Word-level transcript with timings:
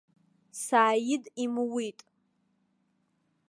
Сааид 0.63 1.23
имуит. 1.43 1.99